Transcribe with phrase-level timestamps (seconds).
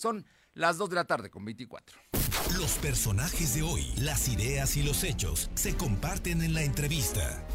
[0.00, 0.24] Son
[0.54, 2.00] las 2 de la tarde con 24.
[2.56, 7.46] Los personajes de hoy, las ideas y los hechos se comparten en la entrevista.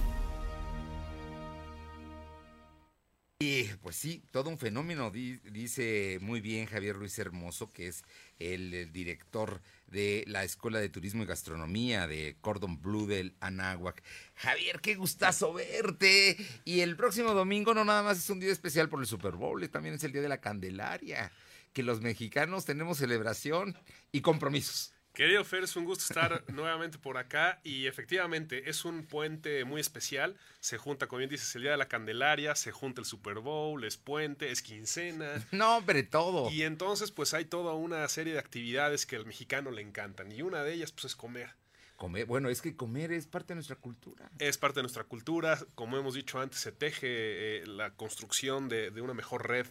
[3.39, 8.03] Y pues sí, todo un fenómeno, dice muy bien Javier Ruiz Hermoso, que es
[8.37, 14.03] el, director de la Escuela de Turismo y Gastronomía de Cordon Blue del Anáhuac.
[14.35, 16.37] Javier, qué gustazo verte.
[16.63, 19.67] Y el próximo domingo no nada más es un día especial por el Super Bowl,
[19.71, 21.31] también es el Día de la Candelaria,
[21.75, 23.77] que los mexicanos tenemos celebración
[24.13, 24.93] y compromisos.
[25.13, 29.81] Querido Fer, es un gusto estar nuevamente por acá y efectivamente es un puente muy
[29.81, 30.37] especial.
[30.61, 33.83] Se junta, como bien dices, el Día de la Candelaria, se junta el Super Bowl,
[33.83, 35.45] es puente, es quincena.
[35.51, 36.49] No, hombre, todo.
[36.49, 40.41] Y entonces pues hay toda una serie de actividades que al mexicano le encantan y
[40.41, 41.55] una de ellas pues es comer.
[41.97, 44.29] Comer, bueno, es que comer es parte de nuestra cultura.
[44.39, 45.59] Es parte de nuestra cultura.
[45.75, 49.67] Como hemos dicho antes, se teje eh, la construcción de, de una mejor red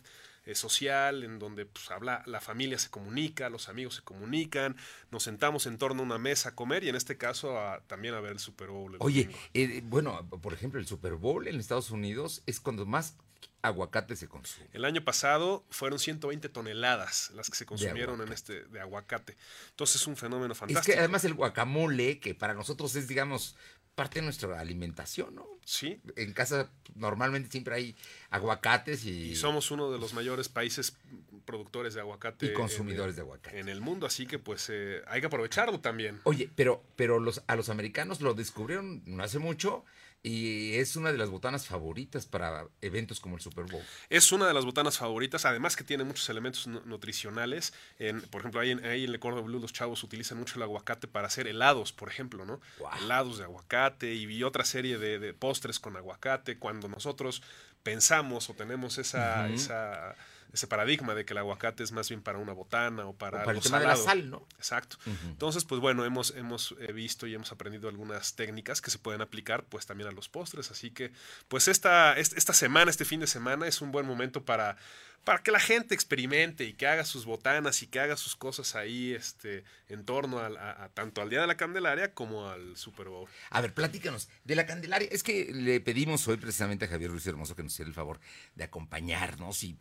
[0.46, 4.76] eh, social, en donde pues, habla, la familia se comunica, los amigos se comunican,
[5.10, 8.20] nos sentamos en torno a una mesa a comer y en este caso también a
[8.20, 8.96] ver el Super Bowl.
[9.00, 13.16] Oye, eh, bueno, por ejemplo, el Super Bowl en Estados Unidos es cuando más
[13.64, 14.68] aguacate se consume.
[14.74, 19.36] El año pasado fueron 120 toneladas las que se consumieron en este de aguacate.
[19.70, 20.80] Entonces es un fenómeno fantástico.
[20.80, 23.56] Es que además el guacamole, que para nosotros es, digamos,
[23.94, 25.46] parte de nuestra alimentación, ¿no?
[25.64, 26.00] Sí.
[26.16, 27.96] En casa normalmente siempre hay
[28.30, 29.30] aguacates y...
[29.30, 30.96] y somos uno de los mayores países
[31.44, 32.46] productores de aguacate.
[32.46, 33.58] Y consumidores de aguacate.
[33.58, 36.20] En el mundo, así que pues eh, hay que aprovecharlo también.
[36.24, 39.84] Oye, pero, pero los, a los americanos lo descubrieron no hace mucho
[40.26, 43.82] y es una de las botanas favoritas para eventos como el Super Bowl.
[44.08, 47.74] Es una de las botanas favoritas, además que tiene muchos elementos nutricionales.
[47.98, 50.62] En, por ejemplo, ahí en, ahí en Le Cordon Bleu los chavos utilizan mucho el
[50.62, 52.62] aguacate para hacer helados, por ejemplo, ¿no?
[53.02, 56.58] Helados de aguacate y, otra serie de, postres con aguacate.
[56.58, 57.42] Cuando nosotros
[57.82, 60.16] pensamos o tenemos esa, esa
[60.54, 63.44] ese paradigma de que el aguacate es más bien para una botana o para, o
[63.44, 64.46] para el tema de la sal, ¿no?
[64.56, 64.96] Exacto.
[65.04, 69.20] Entonces, pues bueno, hemos, hemos eh, visto y hemos aprendido algunas técnicas que se pueden
[69.20, 70.70] aplicar pues también a los postres.
[70.70, 71.12] Así que,
[71.48, 74.76] pues esta, esta semana, este fin de semana es un buen momento para
[75.24, 78.74] para que la gente experimente y que haga sus botanas y que haga sus cosas
[78.74, 83.28] ahí este, en torno a, tanto al Día de la Candelaria como al Super Bowl.
[83.50, 87.26] A ver, platícanos, de la Candelaria, es que le pedimos hoy precisamente a Javier Ruiz
[87.26, 88.20] Hermoso que nos hiciera el favor
[88.54, 89.72] de acompañarnos y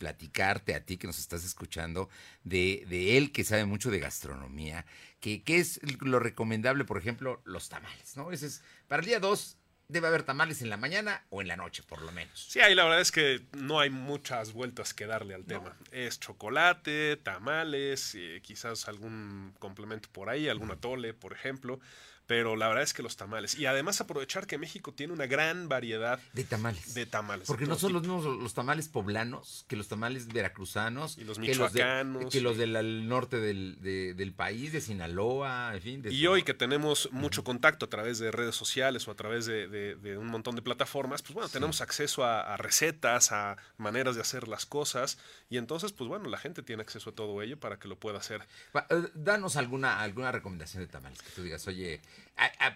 [0.75, 2.09] a ti que nos estás escuchando
[2.44, 4.85] de, de él que sabe mucho de gastronomía,
[5.19, 8.31] que, que es lo recomendable, por ejemplo, los tamales, ¿no?
[8.31, 9.57] Ese es, para el día 2
[9.90, 12.47] debe haber tamales en la mañana o en la noche, por lo menos.
[12.50, 15.75] Sí, ahí la verdad es que no hay muchas vueltas que darle al tema.
[15.91, 21.79] Es chocolate, tamales, eh, quizás algún complemento por ahí, algún atole, por ejemplo
[22.28, 23.56] pero la verdad es que los tamales.
[23.56, 26.94] Y además aprovechar que México tiene una gran variedad de tamales.
[26.94, 27.47] De tamales.
[27.47, 31.17] Porque no son los mismos los tamales poblanos que los tamales veracruzanos.
[31.17, 32.31] Y los michoacanos.
[32.31, 36.03] Que los, del norte del, país, de Sinaloa, en fin.
[36.09, 40.17] y hoy que tenemos mucho contacto a través de redes sociales o a través de,
[40.17, 44.66] un montón de plataformas, pues bueno, tenemos acceso a, recetas, a maneras de hacer las
[44.66, 45.17] cosas.
[45.50, 48.19] Y entonces, pues bueno, la gente tiene acceso a todo ello para que lo pueda
[48.19, 48.41] hacer.
[48.90, 52.01] Eh, danos alguna, alguna recomendación de tamales que tú digas, oye,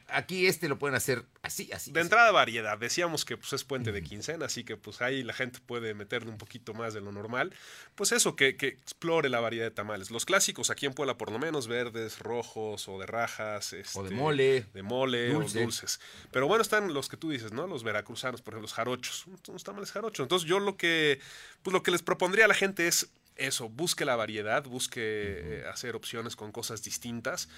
[0.09, 1.91] aquí este lo pueden hacer así, así.
[1.91, 5.33] De entrada variedad, decíamos que pues es puente de quincena, así que pues ahí la
[5.33, 7.53] gente puede meterle un poquito más de lo normal.
[7.95, 10.11] Pues eso, que, explore la variedad de tamales.
[10.11, 13.73] Los clásicos aquí en Puebla por lo menos, verdes, rojos o de rajas.
[13.73, 14.65] o de este, mole.
[14.73, 15.99] De mole o dulces.
[16.31, 17.67] Pero bueno, están los que tú dices, ¿no?
[17.67, 19.25] Los veracruzanos, por ejemplo, los jarochos.
[19.47, 20.23] Los tamales jarochos.
[20.23, 21.19] Entonces yo lo que,
[21.63, 25.65] pues lo que les propondría a la gente es eso, busque la variedad, busque eh,
[25.71, 27.49] hacer opciones con cosas distintas,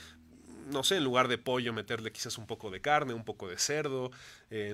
[0.71, 3.57] no sé, en lugar de pollo meterle quizás un poco de carne, un poco de
[3.57, 4.11] cerdo,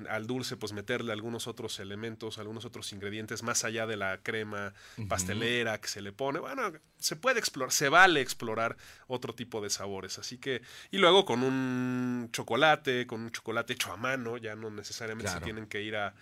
[0.08, 4.74] al dulce pues meterle algunos otros elementos, algunos otros ingredientes más allá de la crema
[5.08, 6.38] pastelera que se le pone.
[6.38, 8.76] Bueno, se puede explorar, se vale explorar
[9.06, 13.92] otro tipo de sabores, así que y luego con un chocolate, con un chocolate hecho
[13.92, 16.14] a mano, ya no necesariamente se tienen que ir a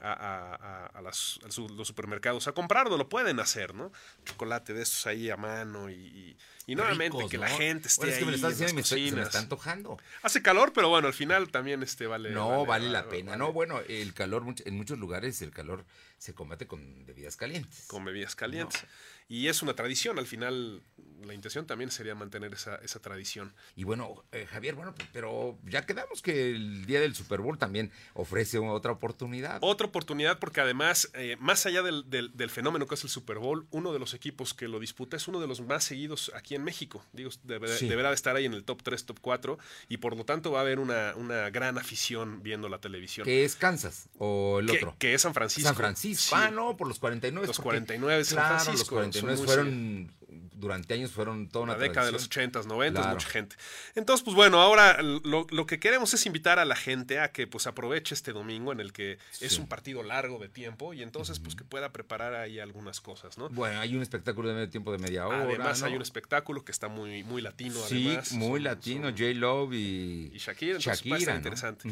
[0.00, 1.40] a, los
[1.84, 3.92] supermercados a comprarlo, lo pueden hacer, ¿no?
[4.24, 9.12] Chocolate de estos ahí a mano y, y, nuevamente que la gente esté ahí.
[9.12, 9.98] me, está antojando.
[10.22, 12.30] Hace calor, pero bueno, al final también este vale.
[12.30, 13.36] No, vale, la pena.
[13.36, 15.84] No, bueno, el calor, en muchos lugares el calor
[16.18, 17.84] se combate con bebidas calientes.
[17.86, 18.84] Con bebidas calientes.
[19.28, 20.82] Y es una tradición, al final
[21.24, 23.52] la intención también sería mantener esa, esa tradición.
[23.74, 27.90] Y bueno, eh, Javier, bueno, pero ya quedamos que el día del Super Bowl también
[28.14, 29.58] ofrece otra oportunidad.
[29.62, 33.66] Otra oportunidad porque además, eh, más allá del, del, fenómeno que es el Super Bowl,
[33.72, 36.62] uno de los equipos que lo disputa es uno de los más seguidos aquí en
[36.62, 37.04] México.
[37.12, 39.58] Digo, deberá de estar ahí en el top 3, top 4
[39.88, 43.24] y por lo tanto va a haber una, una gran afición viendo la televisión.
[43.24, 44.96] ¿Que es Kansas o el otro?
[44.98, 45.68] Que es San Francisco.
[45.68, 46.36] San Francisco.
[46.36, 47.46] Ah, no, por los 49.
[47.46, 48.96] Los 49 de San Francisco.
[48.96, 50.12] Los 49 fueron
[50.58, 52.64] durante años fueron toda una la década de los tradición.
[52.64, 53.10] 80s, 90s, Claro.
[53.12, 53.56] mucha gente.
[53.94, 57.46] Entonces, pues bueno, ahora lo, lo que queremos es invitar a la gente a que
[57.46, 61.38] pues aproveche este domingo en el que es un partido largo de tiempo y entonces
[61.38, 63.48] pues que pueda preparar ahí algunas cosas, ¿no?
[63.50, 65.42] Bueno, hay un espectáculo de medio tiempo de media hora.
[65.42, 65.86] Además ¿no?
[65.86, 68.32] hay un espectáculo que está muy, muy latino, Sí, además.
[68.32, 71.38] muy Son- latino, son- J-Love y, y Shakira, entonces va a Shakira, estar ¿no?
[71.38, 71.90] interesante.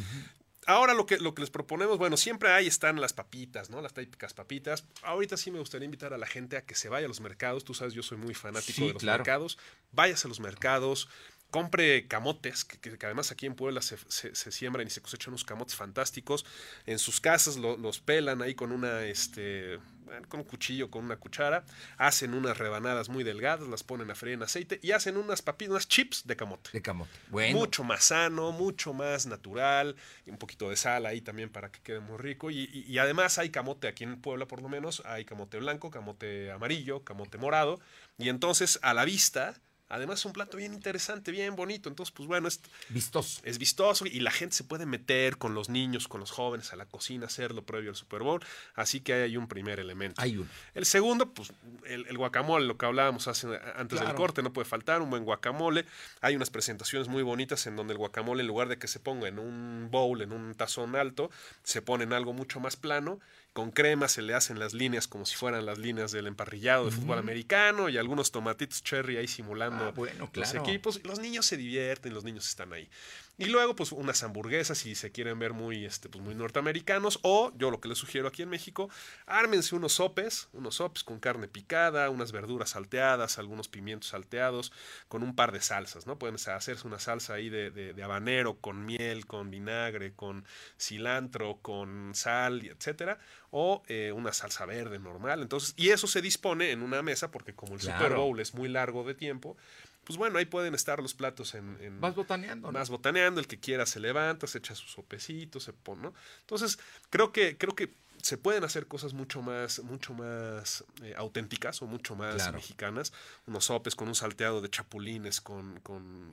[0.66, 3.82] Ahora lo que, lo que les proponemos, bueno, siempre ahí están las papitas, ¿no?
[3.82, 4.84] Las típicas papitas.
[5.02, 7.64] Ahorita sí me gustaría invitar a la gente a que se vaya a los mercados.
[7.64, 9.18] Tú sabes, yo soy muy fanático Sí, de los claro.
[9.18, 9.58] mercados.
[9.92, 11.08] Váyase a los mercados,
[11.50, 15.00] compre camotes, que, que- que además aquí en Puebla se, se- se siembran y se
[15.00, 16.44] cosechan unos camotes fantásticos.
[16.86, 19.78] En sus casas lo- los pelan ahí con una, este,
[20.22, 21.64] con un cuchillo, con una cuchara.
[21.96, 25.70] Hacen unas rebanadas muy delgadas, las ponen a freír en aceite y hacen unas papitas,
[25.72, 26.70] unas chips de camote.
[26.72, 27.10] De camote.
[27.28, 29.96] Bueno, Mucho más sano, mucho más natural,
[30.26, 32.50] y un poquito de sal ahí también para que quede muy rico.
[32.50, 35.90] Y, y- y además hay camote aquí en Puebla, por lo menos, hay camote blanco,
[35.90, 37.80] camote amarillo, camote morado.
[38.18, 39.54] Y entonces a la vista,
[39.88, 41.88] además es un plato bien interesante, bien bonito.
[41.88, 43.40] Entonces, pues bueno, es, vistoso.
[43.44, 46.76] es vistoso y la gente se puede meter con los niños, con los jóvenes a
[46.76, 48.44] la cocina, hacerlo previo al Super Bowl.
[48.74, 50.20] Así que hay un primer elemento.
[50.20, 50.48] Hay uno.
[50.74, 51.52] El segundo, pues
[51.84, 55.24] el, el guacamole, lo que hablábamos hace, antes del corte, no puede faltar, un buen
[55.24, 55.84] guacamole.
[56.20, 59.28] Hay unas presentaciones muy bonitas en donde el guacamole, en lugar de que se ponga
[59.28, 61.30] en un bowl, en un tazón alto,
[61.62, 63.20] se pone en algo mucho más plano.
[63.54, 66.90] Con crema se le hacen las líneas como si fueran las líneas del emparrillado de
[66.90, 71.00] fútbol americano y algunos tomatitos cherry ahí simulando Ah, bueno, los equipos.
[71.04, 72.90] Los niños se divierten, los niños están ahí.
[73.36, 77.18] Y luego, pues, unas hamburguesas, si se quieren ver muy, este, pues, muy norteamericanos.
[77.22, 78.88] O, yo lo que les sugiero aquí en México,
[79.26, 84.72] ármense unos sopes, unos sopes con carne picada, unas verduras salteadas, algunos pimientos salteados,
[85.08, 86.16] con un par de salsas, ¿no?
[86.16, 90.44] Pueden hacerse una salsa ahí de, de- de habanero, con miel, con vinagre, con
[90.78, 93.18] cilantro, con sal, y etcétera.
[93.56, 95.40] O eh, una salsa verde normal.
[95.40, 98.12] Entonces, y eso se dispone en una mesa, porque como el Super.
[98.14, 99.56] Bowl es muy largo de tiempo,
[100.02, 102.78] pues bueno, ahí pueden estar los platos en, en- Vas botaneando, ¿no?
[102.78, 106.14] más botaneando, el que quiera se levanta, se echa su sopecito, se pone, ¿no?
[106.40, 106.80] Entonces,
[107.10, 111.86] creo que, creo que se pueden hacer cosas mucho más, mucho más eh, auténticas o
[111.86, 112.54] mucho más Claro.
[112.56, 113.12] mexicanas.
[113.46, 116.32] Unos sopes con un salteado de chapulines, con, con,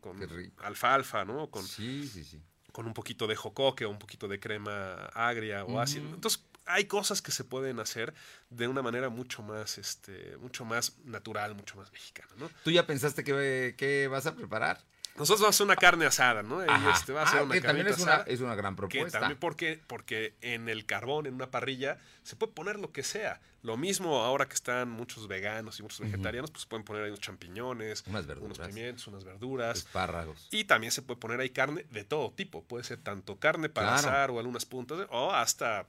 [0.00, 0.18] con
[0.58, 1.48] alfalfa, ¿no?
[1.50, 2.42] Con, Sí, sí, sí.
[2.72, 6.04] con un poquito de jocoque o un poquito de crema agria o ácida.
[6.10, 8.14] Entonces, hay cosas que se pueden hacer
[8.50, 12.50] de una manera mucho más, este, mucho más natural, mucho más mexicana, ¿no?
[12.62, 14.80] ¿Tú ya pensaste que, que vas a preparar?
[15.16, 16.64] Nosotros vamos a hacer una carne asada, ¿no?
[16.64, 16.92] Y Ajá.
[16.92, 18.24] este va a ser Ah, una que también es una, asada.
[18.28, 19.18] es una gran Que propuesta.
[19.18, 23.40] también porque, porque en el carbón, en una parrilla, se puede poner lo que sea.
[23.62, 27.18] Lo mismo ahora que están muchos veganos y muchos vegetarianos, pues pueden poner ahí unos
[27.20, 29.78] champiñones, Unas unos pimientos, unas verduras.
[29.78, 30.46] Espárragos.
[30.52, 32.62] Y también se puede poner ahí carne de todo tipo.
[32.62, 34.08] Puede ser tanto carne para Claro.
[34.08, 35.88] asar o algunas puntas, o hasta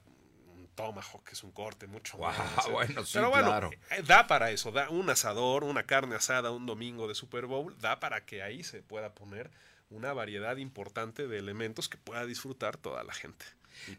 [0.86, 2.36] tomahawk, que es un corte mucho más.
[2.66, 2.70] ¿eh?
[2.70, 3.70] bueno, sí, Pero bueno, claro.
[3.90, 4.72] eh, da para eso.
[4.72, 7.76] Da un asador, una carne asada un domingo de Super Bowl.
[7.80, 9.50] Da para que ahí se pueda poner
[9.90, 13.44] una variedad importante de elementos que pueda disfrutar toda la gente.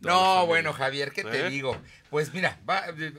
[0.01, 1.49] No, bueno, Javier, ¿qué te ¿Eh?
[1.49, 1.79] digo?
[2.09, 3.13] Pues mira, va- eh,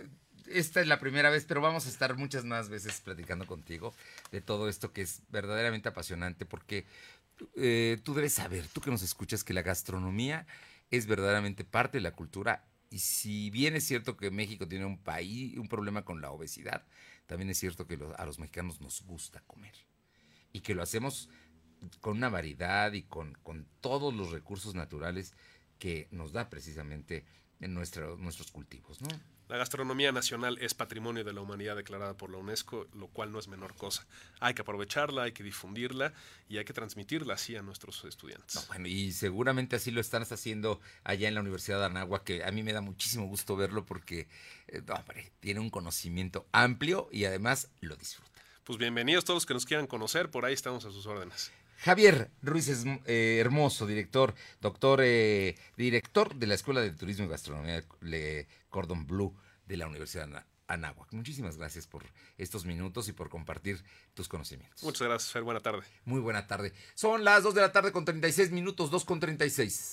[0.49, 3.95] esta es la primera vez, pero vamos a estar muchas más veces platicando contigo
[4.31, 6.85] de todo esto que es verdaderamente apasionante, porque
[7.57, 10.47] eh, tú debes saber, tú que nos escuchas, que la gastronomía
[10.91, 12.65] es verdaderamente parte de la cultura.
[12.93, 16.85] Y si bien es cierto que México tiene un país, un problema con la obesidad,
[17.25, 19.73] también es cierto que a los mexicanos nos gusta comer.
[20.53, 21.31] Y que lo hacemos
[22.01, 25.33] con una variedad y con, con todos los recursos naturales
[25.79, 27.25] que nos da precisamente
[27.63, 29.09] en nuestro- nuestros cultivos, ¿no?
[29.49, 33.39] La gastronomía nacional es patrimonio de la humanidad declarada por la UNESCO, lo cual no
[33.39, 34.07] es menor cosa.
[34.41, 36.13] Hay que aprovecharla, hay que difundirla
[36.49, 38.55] y hay que transmitirla así a nuestros estudiantes.
[38.55, 42.45] No, bueno, y seguramente así lo están haciendo allá en la Universidad de Anáhuac, que
[42.45, 44.27] a mí me da muchísimo gusto verlo porque,
[44.69, 48.31] eh, hombre, tiene un conocimiento amplio y además lo disfruta.
[48.65, 51.53] Pues bienvenidos todos los que nos quieran conocer, por ahí estamos a sus órdenes.
[51.83, 57.29] Javier Ruiz es, eh, Hermoso, director, doctor, eh, director de la Escuela de Turismo y
[57.29, 59.35] Gastronomía de Cordon Blue
[59.67, 61.13] de la Universidad de Anáhuac.
[61.13, 62.05] Muchísimas gracias por
[62.39, 63.83] estos minutos y por compartir
[64.15, 64.81] tus conocimientos.
[64.85, 65.43] Muchas gracias, Fer.
[65.43, 65.83] Buena tarde.
[66.05, 66.73] Muy buena tarde.
[66.95, 69.91] Son las 2 de la tarde con 36 minutos, 2 con 36.